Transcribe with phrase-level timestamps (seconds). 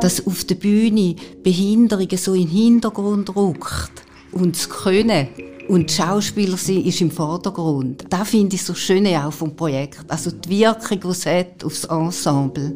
[0.00, 3.92] dass auf der Bühne Behinderungen so in den Hintergrund rückt
[4.32, 5.28] und das Können
[5.68, 8.04] und Schauspieler sind, ist im Vordergrund.
[8.08, 10.04] Da finde ich so schön auch vom Projekt.
[10.08, 12.74] Also die Wirkung, die es hat aufs Ensemble.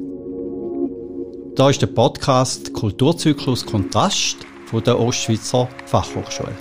[1.54, 6.52] Da ist der Podcast Kulturzyklus Kontrast von der Ostschweizer Fachhochschule.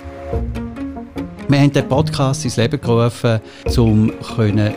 [1.48, 3.40] Wir haben den Podcast ins Leben gerufen,
[3.76, 4.10] um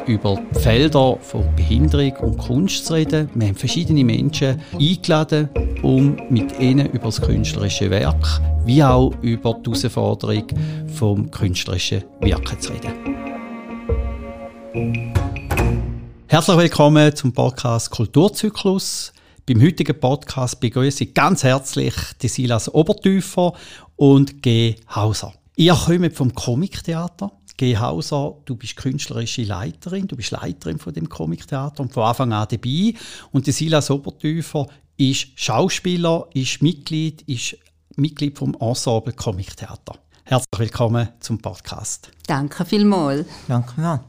[0.08, 3.30] über die Felder von Behinderung und Kunst zu reden.
[3.34, 5.50] Wir haben verschiedene Menschen eingeladen,
[5.86, 10.48] um mit ihnen über das künstlerische Werk wie auch über die Herausforderung
[10.96, 12.92] vom künstlerischen Wirken zu reden.
[16.26, 19.14] Herzlich willkommen zum Podcast Kulturzyklus.
[19.46, 23.54] Beim heutigen Podcast begrüße ich ganz herzlich die Silas Obertüfer
[23.96, 24.78] und G.
[24.96, 25.36] Hauser.
[25.56, 27.32] Ihr kommt vom Comictheater.
[27.58, 27.78] G.
[27.78, 32.48] Hauser, du bist künstlerische Leiterin, du bist Leiterin von dem Comictheater und von Anfang an
[32.50, 32.96] dabei.
[33.32, 34.68] Und die Silas Obertüfer
[34.98, 37.58] ist Schauspieler, ist Mitglied, ist
[37.96, 40.00] Mitglied vom Ensemble Comictheater.
[40.24, 42.12] Herzlich willkommen zum Podcast.
[42.28, 43.28] Danke vielmals.
[43.48, 44.04] Danke mal.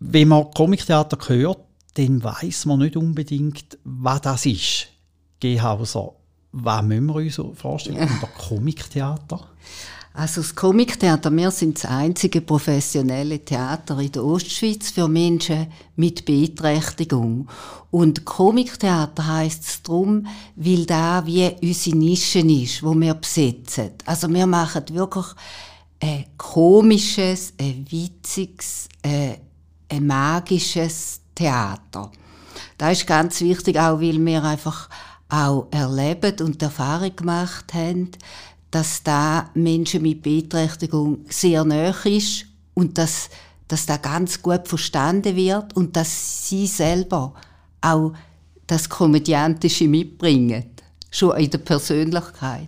[0.00, 1.60] Wenn man Comictheater hört,
[1.94, 4.88] dann weiß man nicht unbedingt, was das ist.
[5.40, 5.60] G.
[5.60, 6.12] Hauser,
[6.52, 9.48] was müssen wir uns vorstellen unter Comictheater?
[10.16, 16.24] Also das Comictheater, wir sind das einzige professionelle Theater in der Ostschweiz für Menschen mit
[16.24, 17.48] Beeinträchtigung.
[17.90, 23.90] Und Comictheater heisst es darum, weil da wie unsere Nische ist, wo wir besetzen.
[24.06, 25.26] Also wir machen wirklich
[26.00, 32.12] ein komisches, ein witziges, ein magisches Theater.
[32.78, 34.88] Das ist ganz wichtig, auch weil wir einfach
[35.28, 38.10] auch erlebt und Erfahrung gemacht haben,
[38.74, 43.30] dass da Menschen mit Beeinträchtigung sehr nahe ist und dass,
[43.68, 47.34] dass da ganz gut verstanden wird und dass sie selber
[47.80, 48.12] auch
[48.66, 50.64] das Komödiantische mitbringen,
[51.12, 52.66] schon in der Persönlichkeit.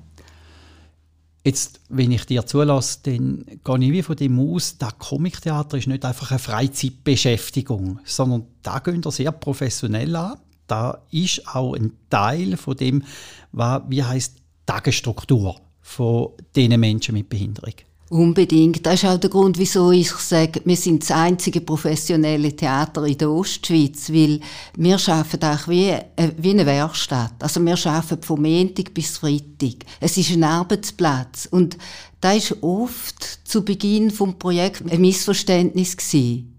[1.44, 5.89] Jetzt, wenn ich dir zulasse, dann gehe ich wie von dem aus, das Comictheater ist
[5.89, 10.39] nicht einfach eine Freizeitbeschäftigung, sondern da gehen wir sehr professionell an.
[10.68, 13.02] Da ist auch ein Teil von dem,
[13.50, 15.56] was, wie heißt Tagesstruktur
[15.86, 17.74] von diesen Menschen mit Behinderung.
[18.08, 18.85] Unbedingt.
[18.85, 23.19] Das ist auch der Grund, wieso ich sage, wir sind das einzige professionelle Theater in
[23.19, 24.41] der Ostschweiz, weil
[24.77, 27.35] wir arbeiten auch wie, äh, wie eine Werkstatt.
[27.41, 29.86] Also wir arbeiten von Montag bis Freitag.
[30.01, 31.48] Es ist ein Arbeitsplatz.
[31.51, 31.79] Und
[32.20, 36.55] da ist oft zu Beginn vom Projekt ein Missverständnis gewesen,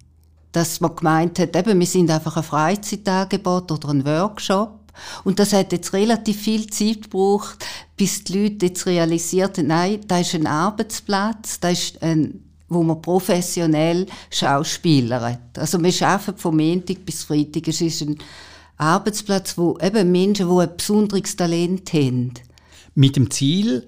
[0.51, 4.76] dass man gemeint hat, eben, wir sind einfach ein Freizeitangebot oder ein Workshop.
[5.23, 7.65] Und das hat jetzt relativ viel Zeit gebraucht,
[7.95, 12.83] bis die Leute jetzt realisiert haben, nein, da ist ein Arbeitsplatz, da ist ein wo
[12.83, 15.57] man professionell schauspielert.
[15.57, 17.67] Also wir arbeiten von Montag bis Freitag.
[17.67, 18.17] Es ist ein
[18.77, 22.33] Arbeitsplatz, wo eben Menschen, die ein besonderes Talent haben.
[22.93, 23.85] Mit dem Ziel,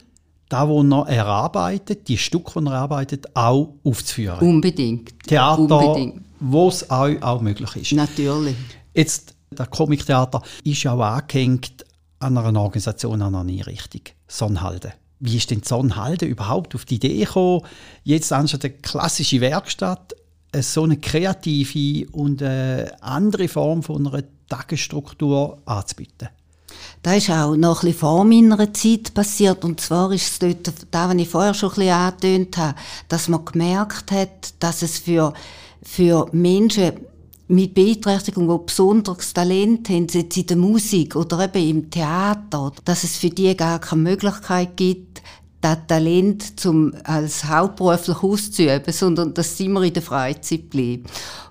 [0.50, 4.40] da wo er erarbeitet, die Stücke, die er arbeitet, auch aufzuführen.
[4.40, 5.14] Unbedingt.
[5.28, 7.92] Theater, wo es auch, auch möglich ist.
[7.92, 8.56] Natürlich.
[8.94, 11.86] Jetzt der Comictheater ist ja auch angehängt
[12.20, 14.02] an einer Organisation, an einer Einrichtung.
[14.28, 14.94] Sonnhalde.
[15.20, 17.62] Wie ist denn Sonnhalde überhaupt auf die Idee gekommen,
[18.04, 20.16] jetzt anstatt eine klassische Werkstatt
[20.56, 26.30] so eine kreative und eine andere Form von einer Tagesstruktur anzubieten?
[27.02, 29.64] Das ist auch noch ein vor meiner Zeit passiert.
[29.64, 32.76] Und zwar ist es dort, da, was ich vorher schon ein angetönt habe,
[33.08, 35.34] dass man gemerkt hat, dass es für,
[35.82, 36.94] für Menschen
[37.50, 43.04] mit Beeinträchtigung, die besonderes Talent haben, jetzt in der Musik oder eben im Theater, dass
[43.04, 45.24] es für die gar keine Möglichkeit gibt,
[45.60, 51.04] das Talent zum, als hauptberuflich auszuüben, sondern dass sie immer in der Freizeit bleiben.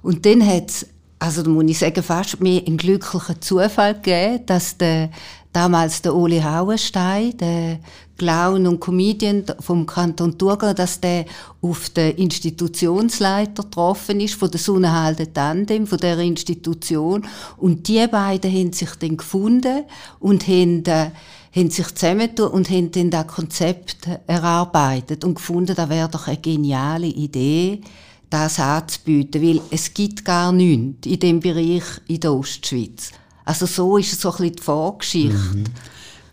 [0.02, 0.86] Und dann hat es,
[1.18, 5.10] also da muss ich sagen, fast mir einen glücklichen Zufall gegeben, dass der,
[5.52, 7.80] damals der Oli Hauenstein, der
[8.18, 11.24] Clown und Comedian vom Kanton Thurgau, dass der
[11.62, 17.26] auf den Institutionsleiter getroffen ist, von der Sonnenhalde Tandem, von der Institution.
[17.56, 19.84] Und die beiden haben sich dann gefunden
[20.18, 21.10] und haben, äh,
[21.54, 26.36] haben sich zusammengetan und haben dann das Konzept erarbeitet und gefunden, das wäre doch eine
[26.36, 27.80] geniale Idee,
[28.28, 33.12] das anzubieten, weil es gibt gar nichts in dem Bereich in der Ostschweiz.
[33.44, 35.36] Also so ist so ein bisschen die Vorgeschichte.
[35.36, 35.64] Mhm.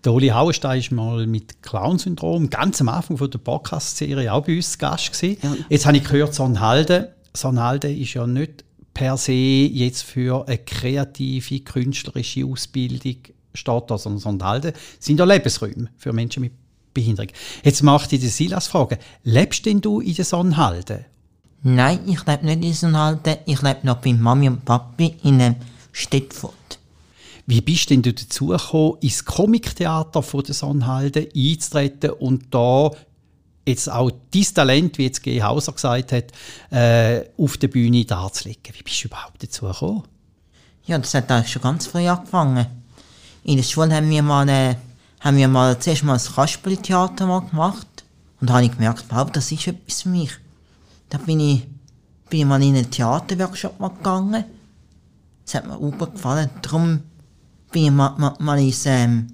[0.06, 4.78] Der Oli Hauenstein war mal mit Clown-Syndrom ganz am Anfang der Podcast-Serie auch bei uns
[4.78, 5.20] Gast.
[5.24, 5.36] Ja.
[5.68, 7.16] Jetzt habe ich gehört, Sonnhalde.
[7.34, 8.64] Sonnhalde ist ja nicht
[8.94, 13.16] per se jetzt für eine kreative, künstlerische Ausbildung
[13.56, 16.54] steht da, sondern Sonnhalde sind ja Lebensräume für Menschen mit
[16.94, 17.32] Behinderung.
[17.64, 21.06] Jetzt macht ich die Silas fragen, lebst denn du in der Sonnhalde?
[21.64, 23.40] Nein, ich lebe nicht in der Sonnhalde.
[23.48, 25.56] Ich lebe noch bei Mami und Papi in einem
[25.92, 26.65] Städtfort.
[27.48, 32.92] Wie bist denn du dazu gekommen, ins Comictheater von der Sonnhalde einzutreten und da
[33.68, 35.42] jetzt auch dein Talent, wie jetzt G.
[35.42, 36.26] Hauser gesagt hat,
[36.72, 38.74] äh, auf der Bühne darzulegen?
[38.74, 40.04] Wie bist du überhaupt dazu gekommen?
[40.86, 42.66] Ja, das hat eigentlich schon ganz früh angefangen.
[43.44, 44.76] In der Schule haben wir mal, äh,
[45.20, 47.88] haben wir mal zuerst mal ein Kasperli-Theater mal gemacht.
[48.40, 50.32] Und da habe ich gemerkt, wow, das ist etwas für mich.
[51.10, 51.64] Da bin ich,
[52.30, 54.46] bin ich mal in einen Theaterworkshop gegangen.
[55.46, 56.50] Das hat mir super gefallen.
[56.62, 57.02] Darum
[57.76, 59.28] bin ich mal, mal, mal ins, ähm,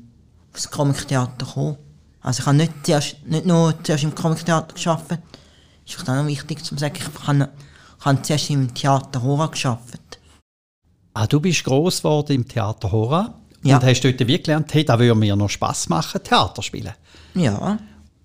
[0.51, 1.77] ins Comic-Theater gekommen.
[2.21, 5.19] Also ich habe nicht, zuerst, nicht nur zuerst im Comic-Theater gearbeitet.
[5.85, 7.49] Ist vielleicht auch noch wichtig zu sagen, ich habe,
[7.99, 10.19] ich habe zuerst im Theater Hora gearbeitet.
[11.13, 13.75] Ah, du bist gross geworden im Theater Hora Ja.
[13.77, 16.93] und hast dort wirklich gelernt, hey, da würde mir noch Spass machen, Theater spielen.
[17.35, 17.77] Ja,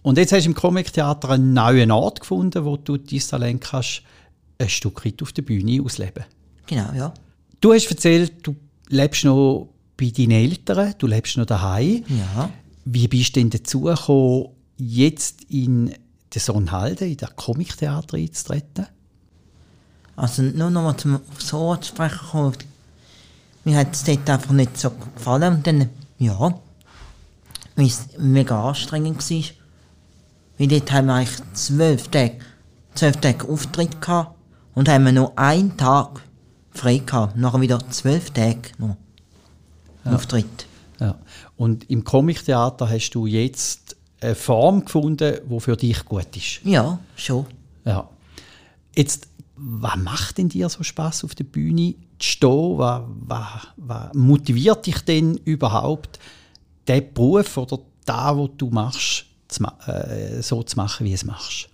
[0.02, 4.02] Und jetzt hast du im Comic-Theater einen neuen Ort gefunden, wo du dein Talent kannst
[4.58, 6.24] ein Stück weit auf der Bühne ausleben.
[6.66, 7.12] genau, ja.
[7.60, 8.54] Du hast erzählt, du
[8.88, 12.04] lebst noch bei deinen Eltern, du lebst noch daheim.
[12.08, 12.50] Ja.
[12.84, 15.94] Wie bist du denn dazu gekommen, jetzt in
[16.34, 18.86] der Sonnhalde, in das Comic-Theater einzutreten?
[20.16, 21.20] Also nur noch mal zum
[21.52, 22.56] Ohr zu sprechen kommen.
[23.64, 25.56] Mir hat es dort einfach nicht so gefallen.
[25.56, 26.54] Und dann, ja,
[27.74, 29.44] weil es mega anstrengend war.
[30.58, 32.38] Weil dort haben wir eigentlich zwölf Tage,
[32.94, 34.36] zwölf Tage Auftritt gehabt
[34.74, 36.22] und haben wir nur einen Tag
[36.70, 37.36] frei gehabt.
[37.36, 38.96] Nachher wieder zwölf Tage noch
[40.14, 40.66] Auftritt.
[41.00, 41.18] Ja.
[41.56, 46.60] Und im Comic-Theater hast du jetzt eine Form gefunden, die für dich gut ist.
[46.64, 47.46] Ja, schon.
[47.84, 48.08] Ja.
[48.94, 52.78] Jetzt, was macht denn dir so Spaß auf der Bühne zu stehen?
[52.78, 56.18] Was, was, was motiviert dich denn überhaupt,
[56.88, 61.68] den Beruf oder da, was du machst, zu, äh, so zu machen, wie es machst?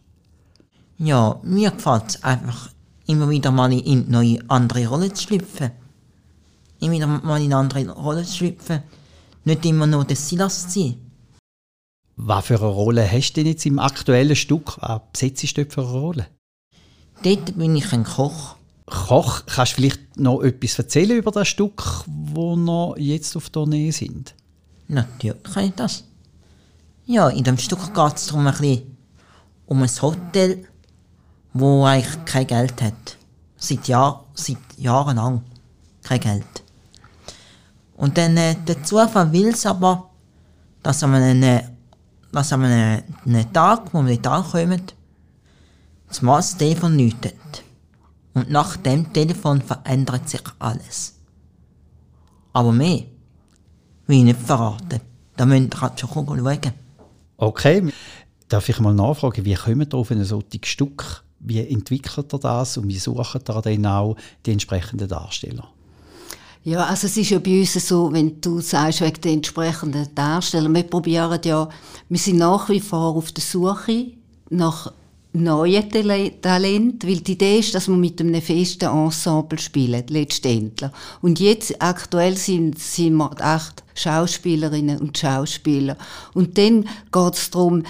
[0.99, 2.70] Ja, mir gefällt es einfach,
[3.06, 5.73] immer wieder mal in neue andere Rollen zu schlüpfen.
[6.82, 8.82] Immer wieder mal in andere Rollen schlüpfen.
[9.44, 10.96] Nicht immer nur der Silas zu sein.
[12.17, 14.79] Was für eine Rolle hast du denn jetzt im aktuellen Stück?
[14.81, 16.26] Was besetzt du für eine Rolle?
[17.23, 18.56] Dort bin ich ein Koch.
[18.87, 23.93] Koch, kannst du vielleicht noch etwas erzählen über das Stück, wo noch jetzt auf Tournee
[23.93, 24.34] sind?
[24.88, 26.02] Natürlich kann ich das.
[27.06, 28.96] Ja, in dem Stück geht es darum, ein bisschen
[29.67, 30.67] um ein Hotel,
[31.52, 33.19] wo eigentlich kein Geld hat.
[33.56, 35.43] Seit, Jahr, seit Jahren lang
[36.02, 36.62] kein Geld.
[37.97, 40.11] Und dann äh, der Zufall will es aber,
[40.83, 41.61] dass an einem,
[42.33, 44.83] dass an einem, einem Tag, wo wir dort ankommen,
[46.09, 47.35] das das Telefon läutet.
[48.35, 51.15] Und nach dem Telefon verändert sich alles.
[52.53, 53.05] Aber mehr
[54.06, 55.00] will ich nicht verraten.
[55.37, 56.73] Da müsst ihr halt schon schauen.
[57.37, 57.93] Okay,
[58.49, 61.25] darf ich mal nachfragen, wie kommt ihr auf ein solches Stück?
[61.41, 64.17] Wie entwickelt ihr das und wie sucht ihr dann auch
[64.47, 65.69] die entsprechenden Darsteller?
[66.64, 70.73] Ja, also es ist ja bei uns so, wenn du sagst, wegen den entsprechenden Darstellern,
[70.73, 71.69] wir probieren ja,
[72.09, 74.12] wir sind nach wie vor auf der Suche
[74.49, 74.93] nach
[75.32, 80.91] neuen Tale- Talent, weil die Idee ist, dass wir mit einem festen Ensemble spielen, letztendlich.
[81.20, 85.97] Und jetzt, aktuell sind, sind wir acht Schauspielerinnen und Schauspieler.
[86.32, 87.82] Und dann geht es darum,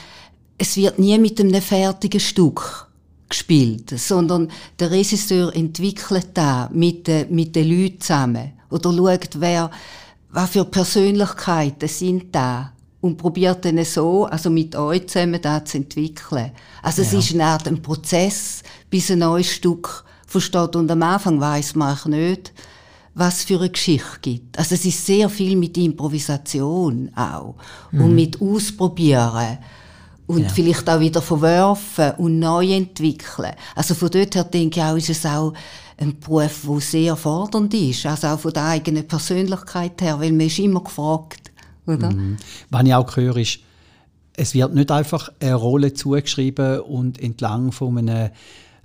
[0.56, 2.88] es wird nie mit einem fertigen Stück
[3.28, 9.70] gespielt, sondern der Regisseur entwickelt da mit, mit den Leuten zusammen oder schaut, wer,
[10.30, 15.78] was für Persönlichkeiten sind da und probiert dann so, also mit euch zusammen da zu
[15.78, 16.52] entwickeln.
[16.82, 21.40] Also es ist eine Art ein Prozess, bis ein neues Stück versteht und am Anfang
[21.40, 22.52] weiß man auch nicht,
[23.14, 24.58] was für eine Geschichte gibt.
[24.58, 27.56] Also es ist sehr viel mit Improvisation auch
[27.92, 29.58] und mit Ausprobieren
[30.26, 33.52] und vielleicht auch wieder verwerfen und neu entwickeln.
[33.74, 35.52] Also von dort her denke ich auch, ist es auch
[36.02, 40.46] ein Beruf, der sehr fordernd ist, also auch von der eigenen Persönlichkeit her, weil man
[40.46, 41.52] ist immer gefragt,
[41.86, 42.12] oder?
[42.70, 43.60] Was ich auch höre, ist,
[44.34, 48.30] es wird nicht einfach eine Rolle zugeschrieben und entlang von einem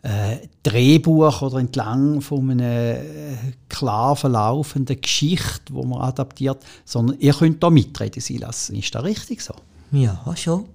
[0.04, 3.36] äh, Drehbuch oder entlang von einer äh,
[3.70, 8.70] klar verlaufenden Geschichte, wo man adaptiert, sondern ihr könnt da mitreden, Silas.
[8.70, 9.54] Ist das richtig so?
[9.92, 10.66] Ja, schon.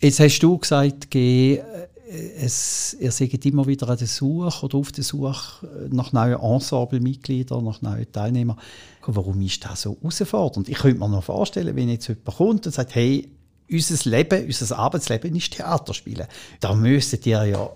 [0.00, 1.62] Jetzt hast du gesagt, G, äh,
[2.10, 7.64] es, ihr seid immer wieder an der Suche oder auf der Suche nach neuen Ensemblemitgliedern,
[7.64, 8.58] nach neuen Teilnehmern.
[9.06, 10.68] Warum ist das so herausfordernd?
[10.68, 13.30] Ich könnte mir noch vorstellen, wenn jetzt jemand kommt und sagt, hey,
[13.70, 16.26] unser Leben, unser Arbeitsleben ist Theaterspielen.
[16.58, 17.70] Da müsstet ihr ja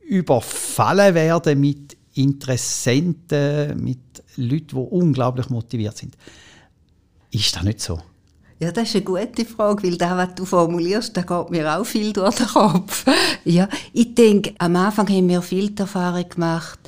[0.00, 3.98] überfallen werden mit Interessenten, mit
[4.36, 6.16] Leuten, die unglaublich motiviert sind.
[7.30, 8.00] Ist das nicht so?
[8.60, 11.84] Ja, das ist eine gute Frage, weil das, was du formulierst, da geht mir auch
[11.84, 13.06] viel durch den Kopf.
[13.44, 16.78] Ja, ich denke, am Anfang haben wir viel Erfahrung gemacht,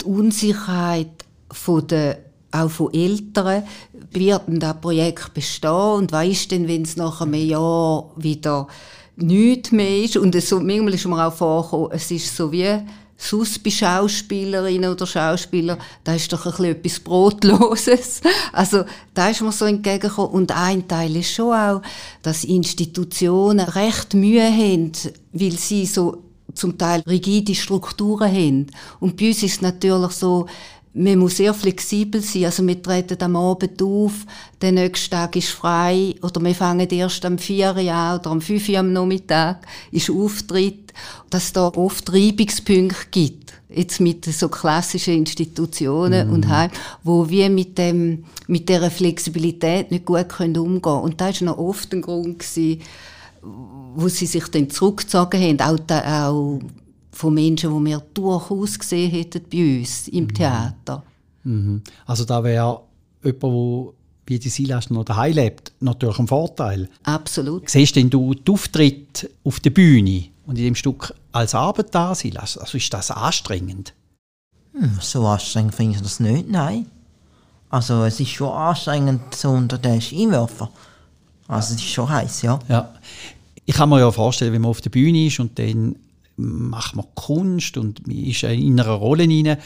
[0.00, 2.18] die Unsicherheit von der
[2.50, 3.62] auch von Eltern,
[4.10, 8.66] wird denn das Projekt bestehen und was ist denn, wenn es nach einem Jahr wieder
[9.14, 12.78] nichts mehr ist und es manchmal ist mir auch vorgekommen, es ist so wie
[13.22, 18.20] sonst bei Schauspielerinnen oder Schauspieler, da ist doch ein bisschen etwas Brotloses.
[18.52, 20.32] Also da ist mir so entgegengekommen.
[20.32, 21.82] Und ein Teil ist schon auch,
[22.22, 24.92] dass Institutionen recht Mühe haben,
[25.32, 26.22] weil sie so
[26.54, 28.66] zum Teil rigide Strukturen haben.
[29.00, 30.46] Und bei uns ist es natürlich so,
[30.94, 32.44] man muss sehr flexibel sein.
[32.44, 34.26] Also wir treten am Abend auf,
[34.60, 38.40] der nächste Tag ist frei oder wir fangen erst am 4 Uhr an oder am
[38.40, 40.92] 5 Uhr am Nachmittag ist Auftritt.
[41.30, 43.54] Dass es da oft Reibungspunkte gibt.
[43.70, 46.34] Jetzt mit so klassischen Institutionen mhm.
[46.34, 46.70] und Heim,
[47.02, 51.00] wo wir mit dem, mit dieser Flexibilität nicht gut können umgehen können.
[51.00, 52.82] Und das war noch oft ein Grund gewesen,
[53.94, 55.60] wo sie sich dann zurückgezogen haben.
[55.60, 56.60] Auch, da, auch
[57.12, 60.34] von Menschen, die wir durchaus gesehen hätten bei uns im mhm.
[60.34, 61.02] Theater.
[61.44, 61.82] Mhm.
[62.06, 62.80] Also da wäre
[63.22, 66.88] jemand, der wie die Silas noch daheim lebt, natürlich ein Vorteil.
[67.02, 67.68] Absolut.
[67.68, 72.14] Siehst denn du die Auftritte auf der Bühne und in dem Stück als Arbeit da
[72.14, 72.56] Silas?
[72.56, 73.92] Also ist das anstrengend?
[74.72, 76.86] Hm, so anstrengend finde ich das nicht, nein.
[77.68, 80.70] Also es ist schon anstrengend so unter den Skiwerfer.
[81.48, 82.58] Also es ist schon heiß, ja.
[82.68, 82.94] ja.
[83.64, 85.96] Ich kann mir ja vorstellen, wenn man auf der Bühne ist und dann
[86.36, 89.56] macht man Kunst und man ist in einer Rolle rein.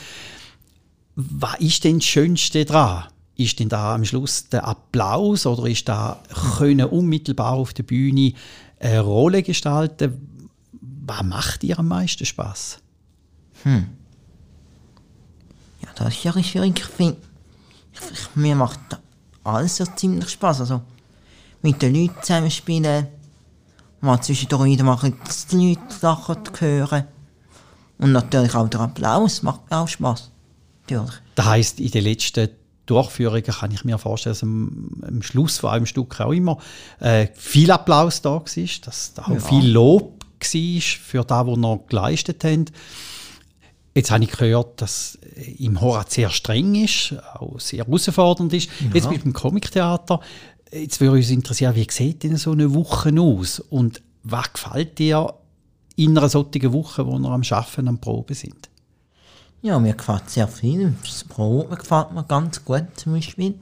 [1.14, 3.04] Was ist denn das Schönste daran?
[3.36, 6.22] Ist denn da am Schluss der Applaus oder ist da
[6.56, 8.32] können unmittelbar auf der Bühne
[8.80, 10.40] eine Rolle gestalten?
[11.06, 12.78] Was macht dir am meisten Spaß?
[13.62, 13.86] Hm.
[15.82, 16.78] Ja, das ist ja schwierig.
[16.78, 17.18] Ich finde,
[18.34, 18.80] mir macht
[19.44, 20.60] alles ja ziemlich Spaß.
[20.60, 20.82] Also
[21.62, 23.06] mit den Leuten zusammenspielen,
[24.00, 27.04] mal zwischendurch wieder mal die Leute Sachen zu hören.
[27.98, 30.30] Und natürlich auch der Applaus macht auch Spaß.
[30.82, 31.14] Natürlich.
[31.34, 32.48] Das heisst, in den letzten
[32.86, 36.58] Durchführungen kann ich mir vorstellen, dass am, am Schluss von einem Stück auch immer
[37.00, 39.40] äh, viel Applaus da war, dass da auch ja.
[39.40, 42.66] viel Lob war für das, was wir geleistet haben.
[43.94, 45.18] Jetzt habe ich gehört, dass
[45.58, 48.68] im Horat sehr streng ist, auch sehr herausfordernd ist.
[48.80, 48.90] Ja.
[48.92, 50.20] Jetzt mit dem Comictheater
[50.72, 53.60] Jetzt würde uns interessieren, wie sieht denn so eine Woche aus?
[53.60, 55.32] Und was gefällt dir
[55.94, 58.68] in einer solchen Woche, wo wir am Arbeiten, am Proben sind?
[59.62, 60.94] Ja, mir gefällt sehr viel.
[61.02, 63.54] Das Proben gefällt mir ganz gut zum Beispiel.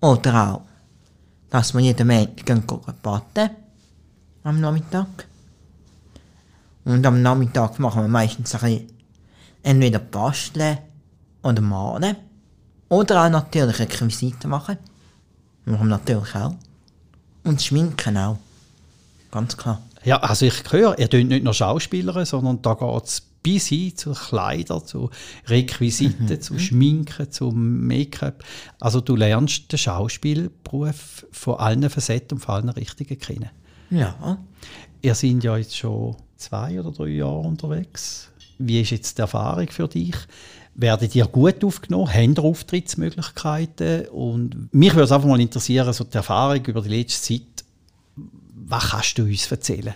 [0.00, 0.62] Oder auch,
[1.50, 3.50] dass wir jeden Montag baden
[4.42, 5.26] am Nachmittag.
[6.84, 8.92] Und am Nachmittag machen wir meistens ein bisschen
[9.62, 10.78] entweder basteln
[11.42, 12.16] oder malen.
[12.88, 14.76] Oder auch natürlich Requisiten machen.
[15.64, 16.54] Machen natürlich auch.
[17.44, 18.38] Und Schminken auch.
[19.30, 19.82] Ganz klar.
[20.04, 23.96] Ja, also ich höre, ihr tut nicht nur Schauspieler, sondern da geht es bis hin
[23.96, 25.10] zu Kleidern, zu
[25.46, 26.40] Requisiten, mhm.
[26.40, 28.42] zu Schminken, zu Make-up.
[28.80, 33.50] Also du lernst den Schauspielberuf von allen Facetten und von allen Richtungen kennen.
[33.90, 34.38] Ja.
[35.02, 38.30] Ihr seid ja jetzt schon zwei oder drei Jahre unterwegs.
[38.58, 40.16] Wie ist jetzt die Erfahrung für dich?
[40.76, 42.12] Werdet ihr gut aufgenommen?
[42.12, 44.08] Habt ihr Auftrittsmöglichkeiten?
[44.08, 47.64] Und mich würde es einfach mal interessieren, so die Erfahrung über die letzte Zeit.
[48.66, 49.94] Was kannst du uns erzählen?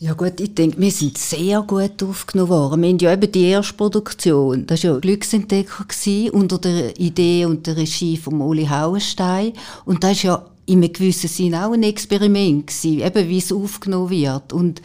[0.00, 2.82] Ja gut, ich denke, wir sind sehr gut aufgenommen worden.
[2.82, 5.84] Wir haben ja eben die erste Produktion, das war ja Glücksentdecker
[6.32, 9.54] unter der Idee und der Regie von Oli Hauenstein.
[9.84, 13.52] Und das war ja in einem gewissen Sinne auch ein Experiment gewesen, eben wie es
[13.52, 14.52] aufgenommen wird.
[14.52, 14.82] Und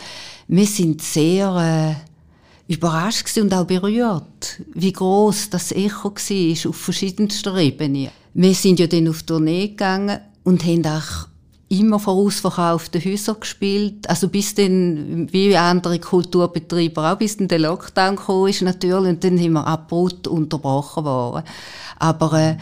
[0.48, 2.00] wir sind sehr...
[2.00, 2.13] Äh,
[2.68, 8.10] überrascht und auch berührt, wie groß das Echo war auf verschiedensten Ebenen.
[8.34, 11.28] Wir sind ja dann auf Tournee gegangen und haben auch
[11.70, 14.10] immer vor ausverkauften Häusern gespielt.
[14.10, 19.24] Also bis dann, wie andere Kulturbetriebe auch, bis dann der Lockdown kam ist natürlich und
[19.24, 21.44] dann haben wir abrupt unterbrochen worden.
[22.00, 22.58] Aber äh,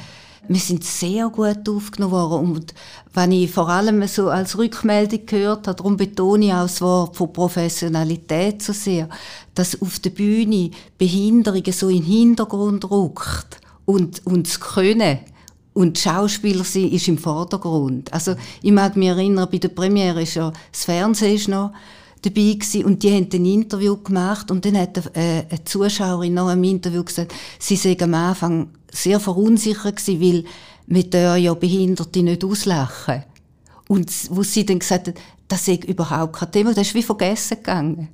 [0.53, 2.51] wir sind sehr gut aufgenommen worden.
[2.51, 2.73] Und
[3.13, 7.15] wenn ich vor allem so als Rückmeldung gehört habe, darum betone ich auch das Wort
[7.15, 9.07] von Professionalität so sehr,
[9.55, 15.19] dass auf der Bühne Behinderungen so in den Hintergrund rückt und, und das Können
[15.73, 18.11] und Schauspieler sind, ist im Vordergrund.
[18.11, 21.71] Also, ich mag mich erinnern, bei der Premiere ist ja, das Fernsehen noch
[22.21, 26.47] dabei gewesen, und die haben ein Interview gemacht und dann hat eine, eine Zuschauerin nach
[26.47, 30.43] einem Interview gesagt, sie sei am Anfang sehr verunsichert gewesen, weil
[30.87, 33.23] wir dürfen ja Behinderte nicht auslachen.
[33.87, 35.15] Und wo sie dann gesagt hat,
[35.47, 38.09] das sei überhaupt kein Thema, das ist wie vergessen gegangen.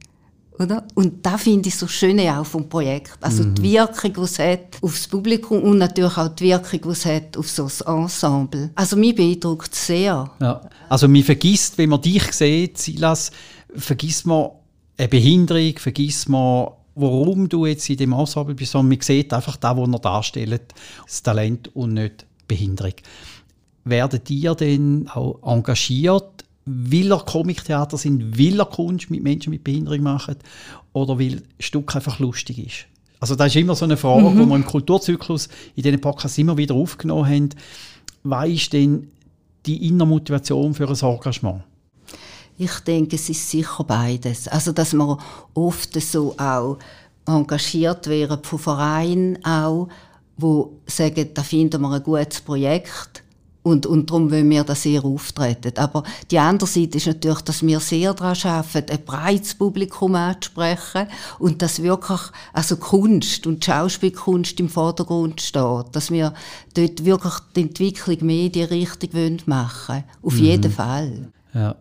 [0.60, 0.84] Oder?
[0.96, 3.18] Und da finde ich so schön auch vom Projekt.
[3.22, 3.56] Also mhm.
[3.56, 7.38] die Wirkung, die es hat aufs Publikum und natürlich auch die Wirkung, die es hat
[7.38, 8.72] auf so ein Ensemble.
[8.74, 10.32] Also mich beeindruckt sehr.
[10.40, 10.62] Ja.
[10.90, 13.32] Also man vergisst, wenn man dich sieht, Silas,
[13.76, 14.50] vergisst man
[14.98, 19.58] eine Behinderung, vergisst man warum du jetzt in dem Ensemble bist, sondern man sieht einfach
[19.58, 20.74] da, wo er darstellt,
[21.06, 22.94] das Talent und nicht Behinderung.
[23.86, 29.64] Werden die denn auch engagiert, weil er Comictheater sind, weil er Kunst mit Menschen mit
[29.64, 30.36] Behinderung machen
[30.94, 32.86] oder weil das Stück einfach lustig ist?
[33.20, 34.40] Also das ist immer so eine Frage, mhm.
[34.40, 37.50] die wir im Kulturzyklus in diesen Podcasts immer wieder aufgenommen haben.
[38.24, 39.12] Was ist denn
[39.66, 41.64] die innere Motivation für ein Engagement?
[42.58, 44.48] Ich denke, es ist sicher beides.
[44.48, 45.18] Also, dass man
[45.54, 46.78] oft so auch
[47.26, 49.90] engagiert werden von Vereinen auch,
[50.38, 53.24] wo sagen, da finden wir ein gutes Projekt
[53.68, 55.74] und, und darum wollen wir das sehr auftreten.
[55.76, 61.08] Aber die andere Seite ist natürlich, dass wir sehr daran arbeiten, ein breites Publikum anzusprechen
[61.40, 62.22] und dass wirklich
[62.54, 65.88] also Kunst und Schauspielkunst im Vordergrund steht.
[65.92, 66.34] Dass wir
[66.76, 69.14] dort wirklich die Entwicklung medienrichtig
[69.46, 70.04] machen wollen.
[70.24, 70.44] Auf mhm.
[70.44, 71.32] jeden Fall.
[71.54, 71.76] Ja.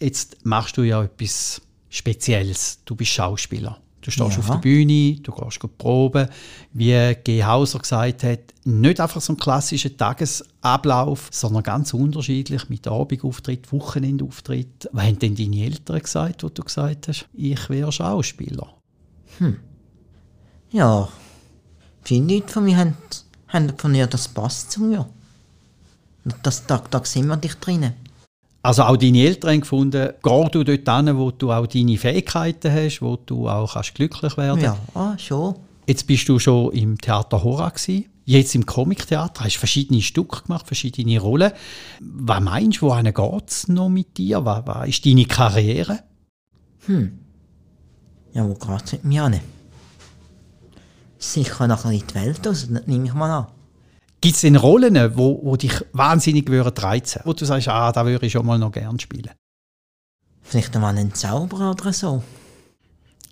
[0.00, 2.78] Jetzt machst du ja etwas Spezielles.
[2.84, 3.78] Du bist Schauspieler.
[4.00, 4.38] Du stehst ja.
[4.38, 6.28] auf der Bühne, du gehst proben.
[6.72, 7.44] Wie G.
[7.44, 14.88] Hauser gesagt hat, nicht einfach so ein klassischer Tagesablauf, sondern ganz unterschiedlich mit Abendauftritt, Wochenendauftritt.
[14.92, 18.74] Was haben denn deine Eltern gesagt, wo du gesagt hast, ich wäre Schauspieler?
[19.38, 19.58] Hm.
[20.70, 21.08] Ja,
[22.02, 22.96] viele Leute von mir haben,
[23.48, 25.06] haben von mir, das passt zu mir.
[26.42, 27.94] Das, da, da sehen wir dich drinnen.
[28.62, 32.72] Also auch deine Eltern haben gefunden, geh du dort hin, wo du auch deine Fähigkeiten
[32.72, 35.54] hast, wo du auch kannst glücklich werden Ja, ah, schon.
[35.86, 38.06] Jetzt bist du schon im Theater Hora gewesen.
[38.26, 41.52] Jetzt im Comictheater hast du verschiedene Stücke gemacht, verschiedene Rollen.
[42.00, 44.44] Was meinst du, wohin geht es noch mit dir?
[44.44, 46.00] Was, was ist deine Karriere?
[46.86, 47.18] Hm.
[48.32, 49.40] Ja, wo geht es mit mir an?
[51.18, 53.46] Sicher nachher in die Welt aus, das nehme ich mal an.
[54.20, 58.04] Gibt es denn Rollen, wo, wo dich wahnsinnig würden reizen wo du sagst, ah, da
[58.04, 59.30] würde ich schon mal noch gerne spielen?
[60.42, 62.22] Vielleicht einmal einen Zauberer oder so.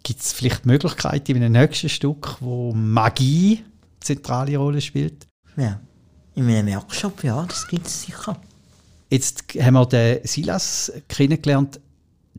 [0.02, 5.26] Gibt es vielleicht Möglichkeiten in einem nächsten Stück, wo Magie eine zentrale Rolle spielt?
[5.56, 5.80] Ja,
[6.34, 8.40] in einem Workshop, ja, das gibt es sicher.
[9.10, 11.80] Jetzt haben wir den Silas kennengelernt.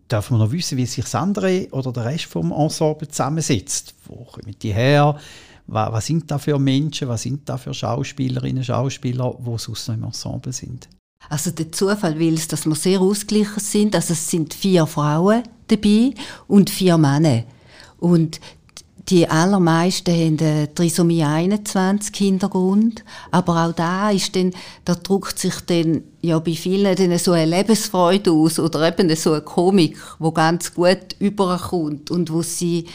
[0.08, 3.94] Darf man noch wissen, wie sich das andere oder der Rest vom Ensemble zusammensetzt?
[4.06, 5.20] Wo kommen die her?
[5.72, 10.04] Was, sind da für Menschen, was sind da für Schauspielerinnen, Schauspieler, die sonst noch im
[10.04, 10.88] Ensemble sind?
[11.28, 13.96] Also der Zufall will es, dass wir sehr ausgeglichen sind.
[13.96, 16.14] Also es sind vier Frauen dabei
[16.48, 17.44] und vier Männer.
[17.98, 18.40] Und
[19.10, 23.04] die allermeisten haben eine Trisomie 21 Hintergrund.
[23.32, 24.54] Aber auch da ist dann,
[24.86, 29.34] da drückt sich dann ja bei vielen dann so eine Lebensfreude aus oder eben so
[29.34, 32.86] eine Komik, wo ganz gut überkommt und wo sie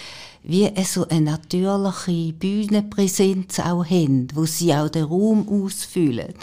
[0.44, 6.34] wie so eine natürliche Bühnenpräsenz auch haben, wo sie auch den Raum ausfüllen.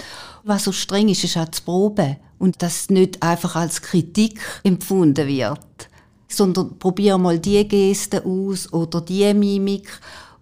[0.43, 2.17] Was so streng ist, ist auch das Proben.
[2.39, 5.89] Und das nicht einfach als Kritik empfunden wird,
[6.27, 9.87] sondern probier mal die Geste aus oder die Mimik.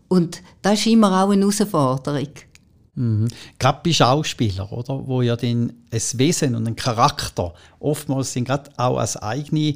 [0.08, 2.30] Und das ist immer auch eine Herausforderung.
[2.96, 3.28] Mhm.
[3.60, 5.06] Gerade bei Schauspielern, oder?
[5.06, 9.76] wo ja dann ein Wesen und ein Charakter oftmals sind gerade auch als eigene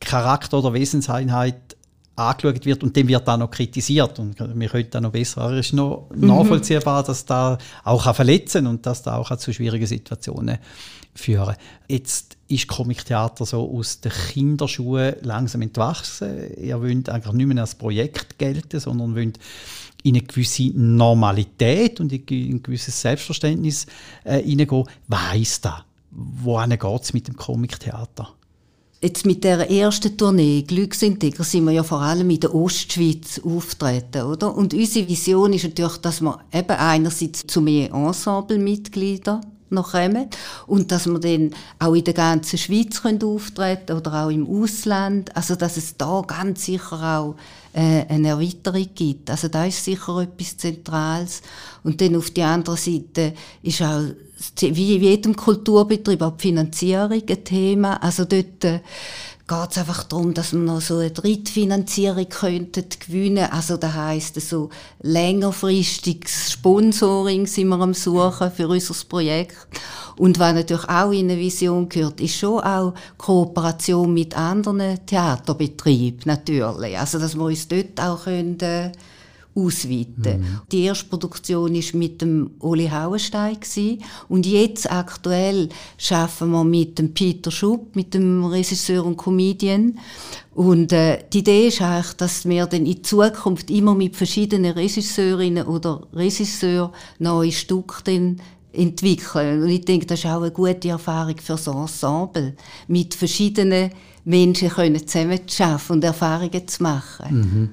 [0.00, 1.76] Charakter- oder Wesenseinheit
[2.20, 5.50] angeschaut wird und dem wird dann noch kritisiert und wir können dann noch besser.
[5.52, 6.26] Es ist noch mhm.
[6.26, 10.58] nachvollziehbar, dass da auch verletzen und dass da auch zu schwierigen Situationen
[11.14, 11.56] führen.
[11.88, 16.54] Jetzt ist Comic-Theater so aus den Kinderschuhen langsam entwachsen.
[16.56, 19.38] Ihr wollt eigentlich nicht mehr als Projekt gelten, sondern wollt
[20.02, 23.86] in eine gewisse Normalität und in ein gewisses Selbstverständnis
[24.24, 24.84] äh, hineingehen.
[25.08, 25.84] Was heisst das?
[26.10, 28.34] Wohin geht es mit dem Comic-Theater?
[29.02, 34.24] Jetzt mit der ersten Tournee Glücksintegra sind wir ja vor allem in der Ostschweiz auftreten,
[34.24, 34.54] oder?
[34.54, 40.28] Und unsere Vision ist natürlich, dass wir eben einerseits zu mehr Ensemblemitgliedern noch kommen
[40.66, 45.34] und dass wir dann auch in der ganzen Schweiz können auftreten oder auch im Ausland.
[45.34, 47.36] Also dass es da ganz sicher auch
[47.72, 49.30] äh, eine Erweiterung gibt.
[49.30, 51.42] Also da ist sicher etwas Zentrales.
[51.84, 54.02] Und dann auf der anderen Seite ist auch
[54.60, 58.02] wie in jedem Kulturbetrieb auch die Finanzierung ein Thema.
[58.02, 58.80] Also dort äh,
[59.50, 63.48] geht es einfach darum, dass wir noch so eine Drittfinanzierung könnten gewinnen.
[63.50, 64.70] Also das heisst, so
[65.02, 69.56] längerfristiges Sponsoring sind wir am Suchen für unser Projekt.
[70.16, 76.22] Und was natürlich auch in eine Vision gehört, ist schon auch Kooperation mit anderen Theaterbetrieben
[76.26, 76.96] natürlich.
[76.96, 78.92] Also dass wir uns dort auch können, äh,
[79.54, 80.40] ausweiten.
[80.40, 80.60] Mhm.
[80.70, 83.58] Die erste Produktion war mit dem Oli Hauenstein
[84.28, 89.98] und jetzt aktuell schaffen wir mit dem Peter Schupp, mit dem Regisseur und Comedian.
[90.54, 95.66] Und äh, die Idee ist eigentlich, dass wir dann in Zukunft immer mit verschiedenen Regisseurinnen
[95.66, 98.40] oder Regisseuren neue Stücke dann
[98.72, 99.62] entwickeln.
[99.62, 102.54] Und ich denke, das ist auch eine gute Erfahrung für das Ensemble,
[102.88, 103.90] mit verschiedenen
[104.24, 104.70] Menschen
[105.06, 107.40] zusammen zu arbeiten und Erfahrungen zu machen.
[107.40, 107.68] Mhm.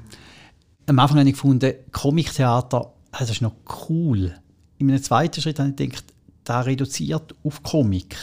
[0.88, 3.54] Am Anfang habe ich gefunden, Comic-Theater, das ist noch
[3.90, 4.34] cool.
[4.78, 6.06] In einem zweiten Schritt habe ich gedacht,
[6.44, 8.16] da reduziert auf Komik.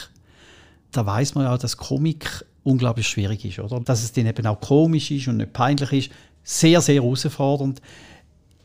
[0.91, 3.79] Da weiß man ja, dass Komik unglaublich schwierig ist, oder?
[3.81, 6.11] Dass es dann eben auch komisch ist und nicht peinlich ist.
[6.43, 7.81] Sehr, sehr herausfordernd.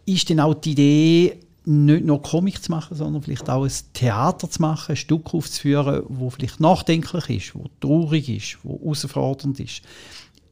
[0.07, 4.49] Ist dann auch die Idee, nicht nur Komik zu machen, sondern vielleicht auch ein Theater
[4.49, 9.83] zu machen, ein Stück aufzuführen, wo vielleicht nachdenklich ist, wo traurig ist, wo herausfordernd ist.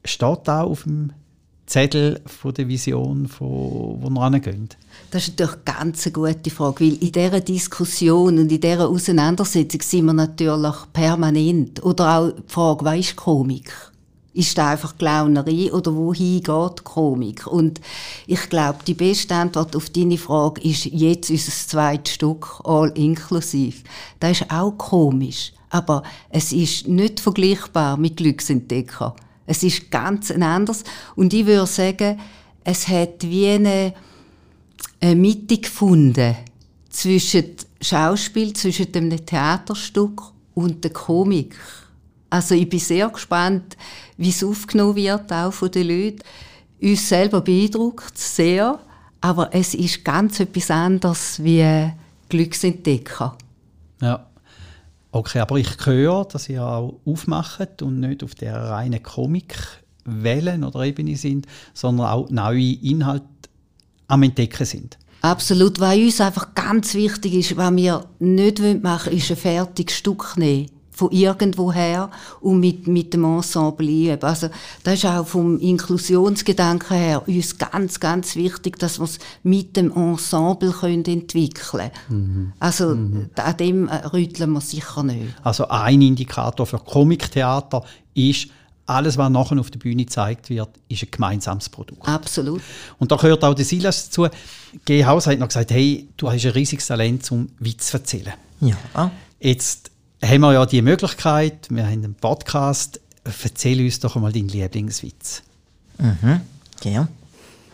[0.05, 1.13] Steht da auf dem
[1.69, 4.71] Zettel von der Vision, von, wo wir hingehen?
[5.11, 9.83] Das ist natürlich ganz eine gute Frage, weil in dieser Diskussion und in dieser Auseinandersetzung
[9.83, 11.85] sind wir natürlich permanent.
[11.85, 13.71] Oder auch die Frage, was ist Komik?
[14.33, 17.47] Ist das einfach Clownerie oder wohin geht Komik?
[17.47, 17.81] Und
[18.27, 23.83] ich glaube, die beste Antwort auf deine Frage ist jetzt unser zweites Stück, All Inclusive.
[24.21, 29.15] Das ist auch komisch, aber es ist nicht vergleichbar mit Glücksentdecker.
[29.49, 30.85] Es ist ganz anders.
[31.17, 32.21] Und ich würde sagen,
[32.65, 33.95] es hat wie eine,
[35.01, 36.37] eine Mitte gefunden
[36.91, 40.23] zwischen Schauspiel, zwischen dem Theaterstück
[40.55, 41.57] und der Komik.
[42.29, 43.77] Also ich bin sehr gespannt,
[44.19, 46.19] wie es aufgenommen wird, auch von den Leuten.
[46.83, 48.79] Uns selber beeindruckt sehr,
[49.21, 51.91] aber es ist ganz etwas anderes wie
[52.29, 53.37] Glücksentdecker.
[54.03, 54.28] Ja.
[55.11, 60.81] Okay, aber ich höre, dass ihr auch aufmacht und nicht auf der reinen Comic-Wellen oder
[60.85, 63.27] Ebene sind, sondern auch neue Inhalte
[64.07, 64.99] am Entdecken sind.
[65.23, 69.97] Absolut, weil uns einfach ganz wichtig ist, was wir nicht machen wollen, ist ein fertiges
[69.97, 74.29] Stück nehmen von irgendwoher und mit, mit dem Ensemble einüben.
[74.29, 74.49] Also,
[74.83, 79.93] das ist auch vom Inklusionsgedanken her uns ganz, ganz wichtig, dass wir es mit dem
[79.93, 81.91] Ensemble können entwickeln können.
[82.09, 82.53] Mhm.
[82.59, 83.31] Also, mhm.
[83.37, 85.37] an dem rütteln wir sicher nicht.
[85.45, 87.85] Also, ein Indikator für Comic-Theater
[88.15, 88.49] ist,
[88.87, 92.09] alles, was nachher auf der Bühne gezeigt wird, ist ein gemeinsames Produkt.
[92.09, 92.61] Absolut.
[92.99, 94.27] Und da gehört auch der Silas dazu.
[94.85, 95.05] G.
[95.05, 98.33] Haus hat noch gesagt, hey, du hast ein riesiges Talent, um Witz zu erzählen.
[98.61, 99.11] Ja.
[99.39, 99.93] Jetzt
[100.25, 105.43] haben wir ja die Möglichkeit, wir haben einen Podcast, erzähl uns doch einmal deinen Lieblingswitz.
[105.99, 106.41] Mhm,
[106.83, 107.09] ja.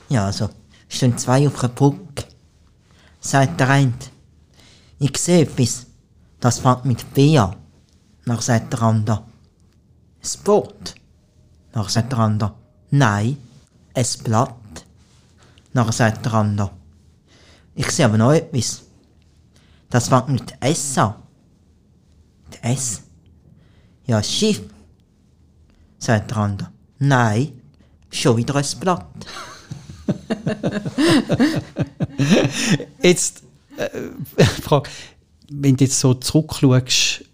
[0.09, 0.51] Ja, also,
[0.89, 2.25] stehen zwei auf der Brücke.
[3.21, 3.93] Sagt der eine,
[4.99, 5.87] ich sehe etwas,
[6.41, 7.57] das fängt mit B an.
[8.27, 9.23] Nach sagt der andere,
[10.23, 10.95] ein Boot.
[11.73, 12.55] Nach sagt der andere,
[12.91, 13.39] nein,
[13.95, 14.55] ein Blatt.
[15.73, 16.71] Nach sagt der andere,
[17.75, 18.83] ich sehe aber noch etwas.
[19.91, 21.15] Das fängt mit S an.
[22.65, 23.03] S.
[24.07, 24.63] Ja, Schiff,
[25.99, 26.71] sagt andere.
[26.99, 27.53] Nein,
[28.11, 29.07] schon wieder ein Blatt.
[33.03, 33.43] jetzt,
[33.77, 34.91] äh, Frage,
[35.51, 37.25] wenn du jetzt so zurückschaust,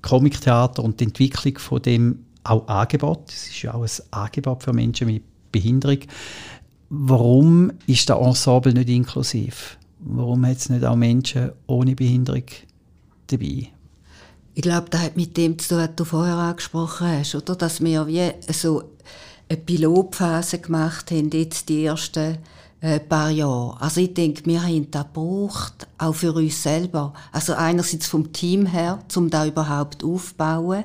[0.00, 4.72] Comictheater und die Entwicklung von dem auch Angebot, es ist ja auch ein Angebot für
[4.72, 5.98] Menschen mit Behinderung,
[6.90, 9.78] warum ist der Ensemble nicht inklusiv?
[10.00, 12.46] Warum hat es nicht auch Menschen ohne Behinderung
[13.28, 13.70] dabei?
[14.54, 17.56] Ich glaube, das hat mit dem zu tun, was du vorher angesprochen hast, oder?
[17.56, 18.82] Dass wir wie so
[19.48, 22.38] eine Pilotphase gemacht haben, jetzt die ersten
[22.82, 23.80] äh, paar Jahre.
[23.80, 27.14] Also ich denke, wir haben das gebraucht, auch für uns selber.
[27.30, 30.84] Also einerseits vom Team her, um da überhaupt aufzubauen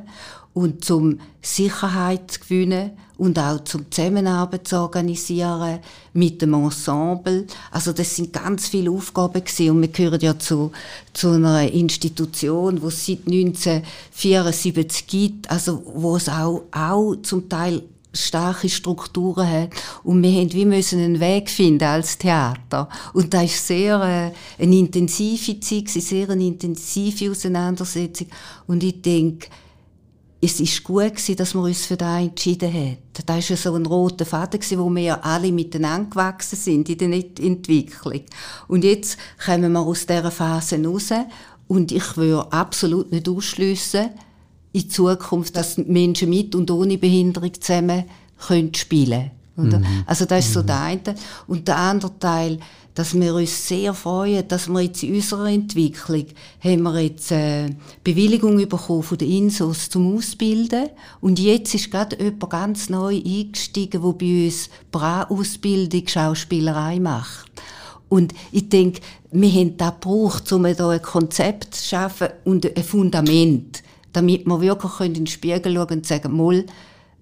[0.58, 5.80] und zum Sicherheit zu gewinnen und auch zum Zusammenarbeit zu organisieren
[6.14, 7.46] mit dem Ensemble.
[7.70, 9.70] Also das sind ganz viele Aufgaben gewesen.
[9.70, 10.72] und wir gehören ja zu,
[11.14, 17.84] zu einer Institution, wo es seit 1974 gibt, also wo es auch, auch zum Teil
[18.12, 19.70] starke Strukturen hat
[20.04, 24.64] und wir haben, wir müssen einen Weg finden als Theater und da ist sehr äh,
[24.64, 28.26] eine intensive Zeit, sehr eine intensive Auseinandersetzung
[28.66, 29.50] und ich denke
[30.40, 32.98] es ist gut gewesen, dass wir uns für das entschieden haben.
[33.14, 36.98] Da war ja so ein roter Faden gewesen, wo wir alle miteinander gewachsen sind in
[36.98, 38.22] der Entwicklung.
[38.68, 41.10] Und jetzt kommen wir aus dieser Phase raus
[41.68, 44.10] und ich würde absolut nicht ausschliessen,
[44.74, 48.04] in Zukunft, dass Menschen mit und ohne Behinderung zusammen
[48.38, 49.37] können spielen können.
[49.58, 50.04] Mhm.
[50.06, 50.68] Also das ist so mhm.
[50.68, 51.16] der eine.
[51.48, 52.60] Und der andere Teil,
[52.94, 56.26] dass wir uns sehr freuen, dass wir jetzt in unserer Entwicklung
[56.60, 57.70] haben wir jetzt äh,
[58.04, 60.90] Bewilligung bekommen von den Insos zum Ausbilden
[61.22, 67.52] und jetzt ist gerade jemand ganz neu eingestiegen, der bei uns Bra-Ausbildung Schauspielerei macht.
[68.10, 72.84] Und ich denke, wir haben das gebraucht, um hier ein Konzept zu schaffen und ein
[72.84, 76.66] Fundament, damit wir wirklich in den Spiegel schauen und sagen, mal,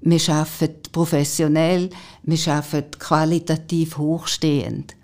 [0.01, 1.89] wir arbeiten professionell,
[2.23, 4.95] wir arbeiten qualitativ hochstehend.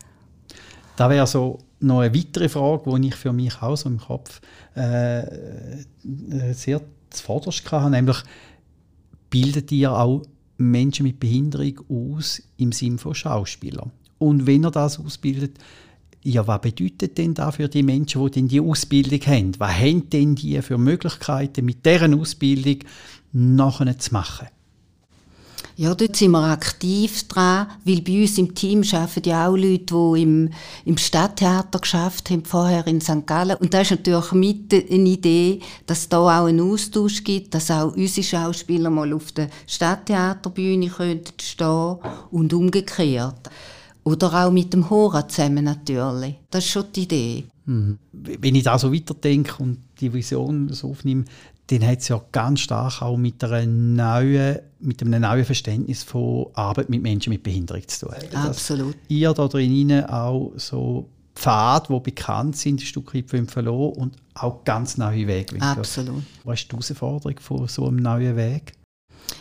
[0.95, 4.39] Da wäre so noch eine weitere Frage, die ich für mich auch so im Kopf
[4.75, 8.17] äh, äh sehr zuvorderst hatte, nämlich
[9.29, 10.21] bildet ihr auch
[10.57, 13.91] Menschen mit Behinderung aus im Sinne von Schauspielern?
[14.19, 15.57] Und wenn er das ausbildet,
[16.23, 19.59] ja, was bedeutet denn da für die Menschen, die denn die Ausbildung haben?
[19.59, 22.79] Was haben denn die für Möglichkeiten, mit deren Ausbildung
[23.31, 24.47] nachher zu machen?
[25.81, 29.95] Ja, dort sind wir aktiv dran, weil bei uns im Team arbeiten ja auch Leute,
[29.95, 30.49] die im,
[30.85, 33.25] im Stadttheater geschafft haben, vorher in St.
[33.25, 33.57] Gallen.
[33.57, 37.95] Und da ist natürlich mit eine Idee, dass da auch einen Austausch gibt, dass auch
[37.95, 41.23] unsere Schauspieler mal auf der Stadttheaterbühne stehen
[41.57, 43.49] können und umgekehrt.
[44.03, 46.35] Oder auch mit dem Hora zusammen natürlich.
[46.51, 47.45] Das ist schon die Idee.
[47.65, 47.97] Mhm.
[48.11, 51.25] Wenn ich da so weiterdenke und die Vision so aufnehme,
[51.67, 56.47] dann hat es ja ganz stark auch mit, einer neuen, mit einem neuen Verständnis von
[56.53, 58.15] Arbeit mit Menschen mit Behinderung zu tun.
[58.33, 58.95] Absolut.
[58.95, 64.15] Dass ihr da drinnen auch so Pfade, die bekannt sind, ein Stück weit verloren und
[64.33, 65.61] auch ganz neue Wege.
[65.61, 66.23] Absolut.
[66.43, 68.73] Was ist die Herausforderung von so einem neuen Weg?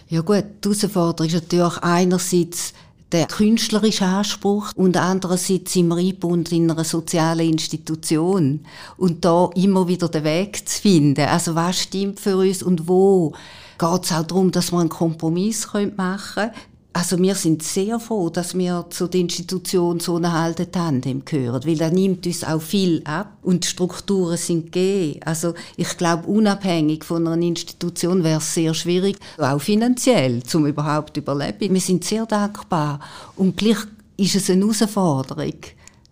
[0.09, 2.73] Ja gut, die Herausforderung ist natürlich einerseits
[3.13, 8.61] der künstlerische Anspruch und andererseits sind wir eingebunden in einer sozialen Institution
[8.97, 11.27] und da immer wieder den Weg zu finden.
[11.27, 13.35] Also was stimmt für uns und wo
[13.79, 16.53] geht es auch darum, dass wir einen Kompromiss machen können,
[16.93, 21.65] also wir sind sehr froh, dass wir zu der Institution so eine haltende Tandem gehören,
[21.65, 25.21] weil das nimmt uns auch viel ab und die Strukturen sind gegeben.
[25.25, 31.17] Also ich glaube, unabhängig von einer Institution wäre es sehr schwierig, auch finanziell, zum überhaupt
[31.17, 31.73] überleben.
[31.73, 32.99] Wir sind sehr dankbar
[33.37, 33.79] und gleich
[34.17, 35.55] ist es eine Herausforderung,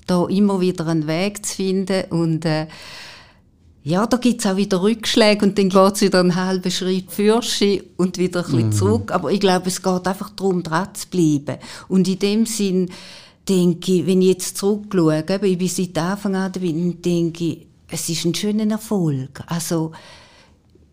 [0.06, 2.68] da immer wieder einen Weg zu finden und äh,
[3.82, 8.18] ja, da gibt's auch wieder Rückschläge und dann geht's wieder einen halben Schritt fürschen und
[8.18, 8.72] wieder ein bisschen mhm.
[8.72, 9.12] zurück.
[9.12, 11.58] Aber ich glaube, es geht einfach darum, dran zu bleiben.
[11.88, 12.90] Und in dem Sinn
[13.48, 18.08] denke ich, wenn ich jetzt zurückschaue, ich bin seit Anfang an dabei, denke ich, es
[18.08, 19.42] ist ein schöner Erfolg.
[19.46, 19.92] Also,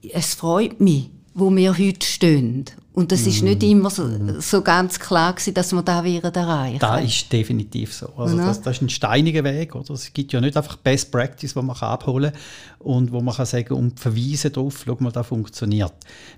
[0.02, 2.66] es freut mich, wo wir heute stehen.
[2.94, 3.70] Und das ist nicht mhm.
[3.70, 6.80] immer so, so ganz klar gewesen, dass wir da werden erreichen.
[6.80, 8.08] Da ist definitiv so.
[8.16, 9.94] Also das, das, ist ein steiniger Weg, oder?
[9.94, 13.46] Es gibt ja nicht einfach Best Practice, wo man abholen kann und wo man kann
[13.46, 15.92] sagen und verweisen darauf, schau mal, da funktioniert.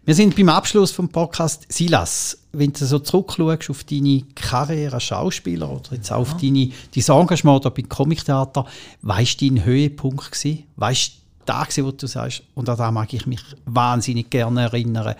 [0.03, 2.39] Wir sind beim Abschluss vom Podcast Silas.
[2.51, 6.21] Wenn du so zurückschaust auf deine Karriere als Schauspieler oder jetzt auch ja.
[6.21, 8.65] auf deine, dein Engagement da beim Comictheater,
[9.03, 10.63] weißt du dein Höhepunkt gewesen?
[10.75, 11.11] Weißt
[11.47, 15.15] da gewesen, wo du sagst, und an da mag ich mich wahnsinnig gerne erinnern.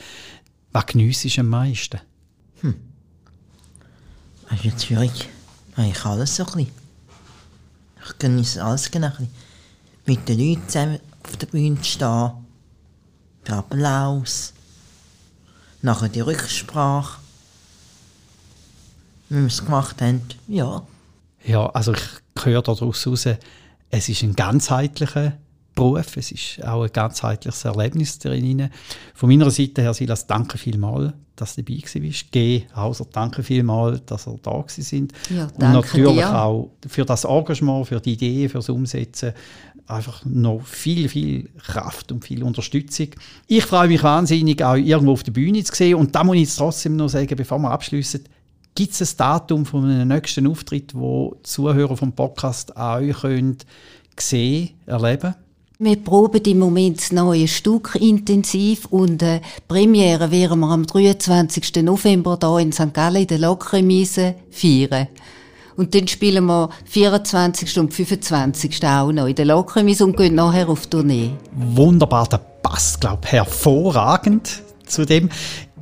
[0.71, 1.99] Was geniessest du am meisten?
[2.61, 2.75] Hm.
[4.49, 5.29] Das ist jetzt schwierig.
[5.77, 6.71] Ich alles so ein bisschen.
[8.03, 9.29] Ich genieße alles genau ein
[10.05, 12.31] Mit den Leuten zusammen auf der Bühne stehen.
[13.47, 14.53] Der Applaus.
[15.81, 17.19] Nachher die Rücksprache.
[19.29, 20.21] Wie wir es gemacht haben.
[20.47, 20.83] Ja.
[21.43, 22.01] Ja, also ich
[22.43, 23.25] höre daraus heraus,
[23.89, 25.37] es ist ein ganzheitlicher
[25.77, 26.17] Beruf.
[26.17, 28.69] Es ist auch ein ganzheitliches Erlebnis darin.
[29.13, 32.31] Von meiner Seite her, Silas, danke vielmals, dass du dabei warst.
[32.31, 32.63] G.
[32.75, 35.13] Hauser, danke vielmals, dass ihr da sind.
[35.29, 36.35] Ja, Und natürlich dir.
[36.35, 39.33] auch für das Engagement, für die Idee, für das Umsetzen
[39.85, 43.09] einfach noch viel, viel Kraft und viel Unterstützung.
[43.47, 45.95] Ich freue mich wahnsinnig, auch irgendwo auf der Bühne zu sehen.
[45.95, 48.23] Und da muss ich jetzt trotzdem noch sagen, bevor wir abschließen,
[48.75, 53.21] gibt es ein Datum von einem nächsten Auftritt, wo die Zuhörer vom Podcast auch euch
[53.21, 53.57] können
[54.19, 55.35] sehen, erleben
[55.79, 61.83] wir proben im Moment das neue Stück intensiv und äh, Premiere werden wir am 23.
[61.83, 62.93] November hier in St.
[62.93, 65.07] Gallen in der Lokremise feiern.
[65.75, 67.77] Und dann spielen wir 24.
[67.77, 68.83] und 25.
[68.83, 71.31] auch noch in der Lokremise und gehen nachher auf Tournee.
[71.53, 75.29] Wunderbar, der passt, glaube ich, hervorragend zu dem.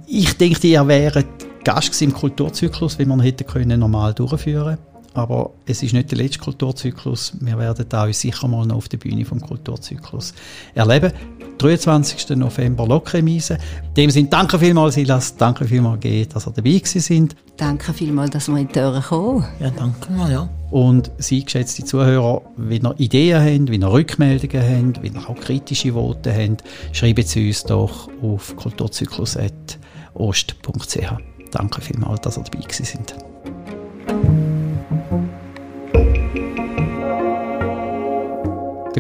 [0.07, 1.27] Ich denke, ihr wäret
[1.63, 4.94] Gast im Kulturzyklus, wenn wir ihn hätten können normal durchführen können.
[5.15, 7.33] Aber es ist nicht der letzte Kulturzyklus.
[7.39, 10.33] Wir werden da uns sicher mal noch auf der Bühne vom Kulturzyklus
[10.75, 11.13] erleben.
[11.57, 12.31] 23.
[12.31, 13.57] November Lokremise.
[13.95, 15.37] Dem Sinne, danke vielmals, Silas.
[15.37, 17.37] Danke vielmals, G, dass ihr dabei sind.
[17.55, 19.45] Danke vielmals, dass wir in die Türe kommen.
[19.61, 20.49] Ja, danke mal, ja.
[20.69, 25.35] Und Sie, geschätzte Zuhörer, wenn ihr Ideen habt, wenn ihr Rückmeldungen habt, wenn ihr auch
[25.35, 31.13] kritische Worte habt, schreiben Sie uns doch auf kulturzyklus.ost.ch.
[31.51, 33.15] Danke vielmals, dass ihr dabei sind.